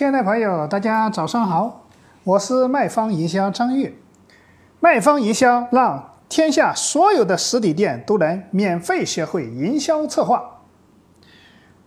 [0.00, 1.84] 亲爱的朋友，大家早上好，
[2.24, 3.98] 我是卖方营销张玉。
[4.80, 10.62] 卖方营销让天下所有的实体店都能免费学会营销策划。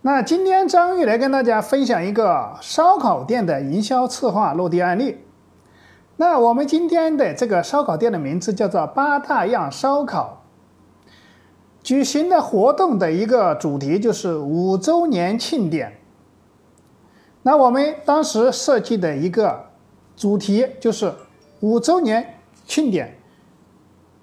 [0.02, 5.18] 那今天张玉来跟大家分享一个烧烤店的营销策划落地案例。
[6.14, 10.44] 那我们今天的这个烧烤店的名字叫做八大样烧烤。
[11.82, 15.98] 举行的活动的一个主题就是五周年庆典。
[17.44, 19.66] 那我们当时设计的一个
[20.16, 21.14] 主题就是
[21.60, 23.16] 五周年庆典，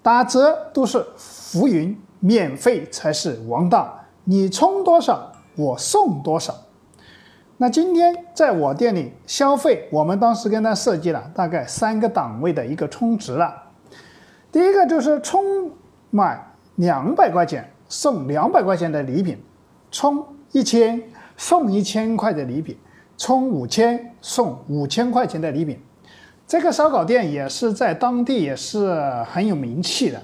[0.02, 3.98] 打折都是浮云，免费才是王道。
[4.24, 6.54] 你充多少，我送多少。
[7.56, 13.70] 那今天在我店里消费，我们当时跟他设计了大概三个档位的一个充值了。
[14.50, 15.70] 第一个就是充
[16.10, 16.48] 满。
[16.76, 19.38] 两百块钱送两百块钱的礼品，
[19.90, 21.02] 充一千
[21.36, 22.78] 送一千块的礼品，
[23.22, 25.78] 充五千送五千块钱的礼品。
[26.44, 30.20] 这个烧烤店也是在当地也是很有名气的，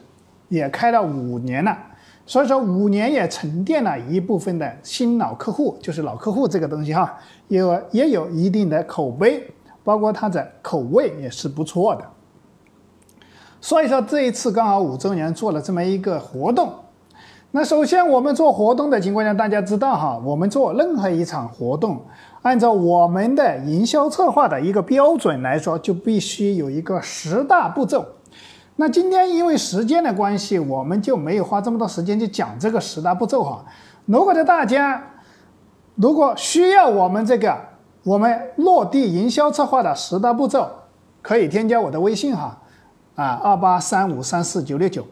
[0.48, 1.78] 也开了五年了，
[2.27, 9.48] 所以说五年也沉淀了一部分的新老客户，就是老客户这个东西哈，有也有一定的口碑，
[9.84, 12.05] 包括它的口味也是不错的。
[13.60, 16.74] 所以说这一次刚好五周年做了这么一个活动。
[17.50, 22.05] 那首先我们做活动的情况下，大家知道哈，我们做任何一场活动，
[22.42, 28.05] 按照我们的营销策划的一个标准来说，就必须有一个十大步骤。
[28.77, 33.64] 那今天因为时间的关系，我们就没有花这么多时间去讲这个十大步骤哈。
[34.05, 35.02] 如果的大家
[35.94, 37.56] 如果需要我们这个
[38.05, 40.68] 我们落地营销策划的十大步骤，
[41.22, 42.58] 可以添加我的微信哈。
[43.14, 45.06] 啊，二八三五三四九六九。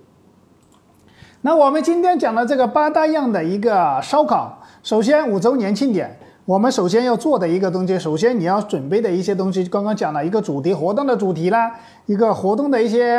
[1.47, 11.71] 那我们今天讲的这个八大样的一个烧烤，首先五周年庆典，我们首先要做的一个东西，首先你要准备的一些东西，刚刚讲了一个主题活动的主题啦，
[12.07, 13.17] 一个活动的一些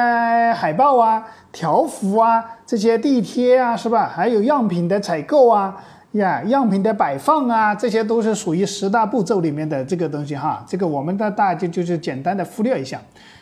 [0.58, 4.12] 海报啊、条幅啊、这些地贴啊，是吧？
[4.14, 10.66] 还有样品的采购啊、呀样品的摆放啊，这些都是属于十大步骤里面的这个东西哈。
[10.68, 13.00] 这个我们的大就就是简单的忽略一下。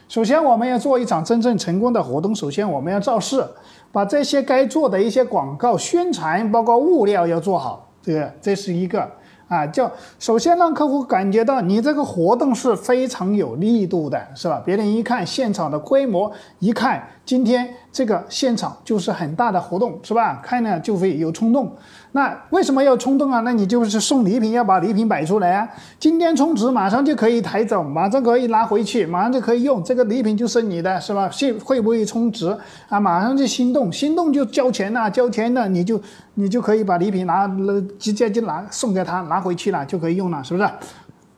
[0.07, 2.33] 首先，我们要做一场真正成功的活动。
[2.35, 3.43] 首先，我们要造势，
[3.91, 7.89] 把这些该做的一些广告宣传，包括物料要做好。
[8.03, 9.11] 这个，这是一个
[9.47, 14.61] 啊，叫首先让客户感觉到你这个活动是非常有力度的，是吧？
[14.65, 20.41] 别人一看现场的规模，一看今天这个现场就是很大的活动，是吧？
[20.43, 21.71] 看了就会有冲动。
[22.11, 23.41] 那为什么要冲动啊？
[23.41, 25.67] 那你就是送礼品，要把礼品摆出来啊！
[25.99, 31.29] 今天充值马上就可以抬走，马上可以拿回去，马上就可以用，这个礼品就是你的，是吧？
[31.29, 32.57] 信会不会充值
[32.87, 32.97] 啊？
[32.97, 35.99] 马上就心动，心动就交钱了，交钱了你就
[36.35, 40.69] 你就可以把礼品拿了，直接就拿送给他，拿拿回去了就可以用了，是不是？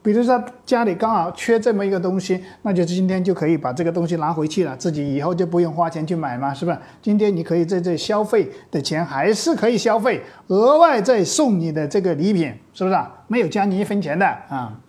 [0.03, 6.77] 比如说家里刚好缺这么一个东西，那就是今天就可以把这个东西拿回去了，自己以后就不用花钱去买嘛，是不是？
[7.01, 12.95] 今天你可以在这消费的钱还是可以消费，额外再送你的这个礼品，是不是？
[13.27, 14.79] 没有加你一分钱的啊。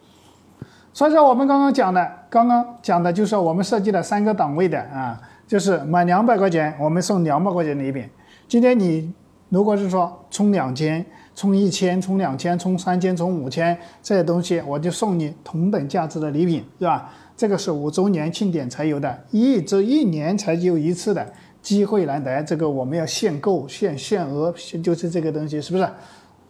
[0.93, 8.05] 所以说我们刚刚讲的，刚刚讲的就是我们设计了三个档位的啊，就是满两百块钱我们送两百块钱礼品。
[8.47, 9.13] 今天你
[9.49, 11.05] 如果是说充两千。
[11.39, 17.15] 充一千，充两千，充三千，充五千，这些东西我就送你同等价值的礼品，是吧？
[17.37, 21.25] 这个是五周年庆典才有的，一周一年才只有一次的
[21.63, 25.89] 机会难得，这个我们要限购、限限额，就是这个东西，是不是？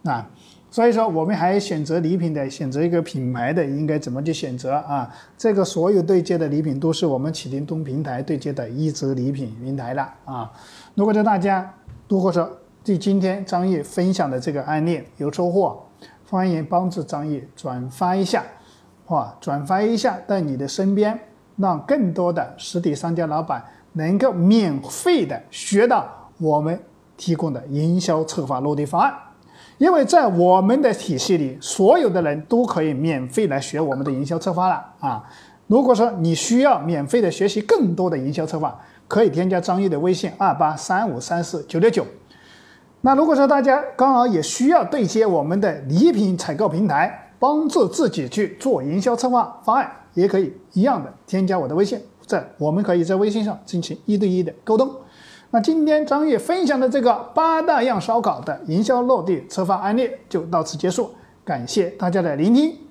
[0.09, 0.27] 啊，
[0.71, 5.07] 所以说我们还选择礼品的，选择一个品牌的，应该怎么去选择啊？
[5.37, 10.51] 这个所有对接的礼品都是我们启灵东平台对接的一折礼品平台了啊！
[10.95, 11.71] 如果说大家
[12.07, 12.49] 如果说，
[12.89, 15.79] 对今天张毅分享的这个案例有收获，
[16.27, 18.43] 欢迎帮助张毅转发一下，
[19.09, 21.19] 哇，转发一下在你的身边，
[21.57, 23.63] 让更多的实体商家老板
[23.93, 26.81] 能够免费的学到我们
[27.15, 29.13] 提供的营销策划落地方案。
[29.77, 35.23] 因为在我们的体系里，所有的人都可以免费来学我们的营销策划了啊。
[35.67, 38.75] 如果说你需要免费的学习更多的营销策划，
[39.07, 42.03] 可以添加张毅的微信二八三五三四九六九。
[43.01, 54.89] 那如果说大家刚好也需要对接我们的礼品采购平台，帮助自己去做营销策划方案，也可以一样的添加我的微信，在我们可以在微信上进行一对一的沟通。
[55.51, 61.11] 那今天张毅分享的这个八大样烧烤的营销落地策划案例就到此结束，
[61.45, 62.88] 感谢大家的聆听。